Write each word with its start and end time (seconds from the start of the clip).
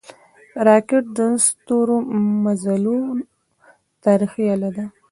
راکټ 0.67 1.03
د 1.17 1.19
ستورمزلو 1.45 2.97
تاریخي 4.05 4.45
اله 4.53 4.69
ده 4.75 4.85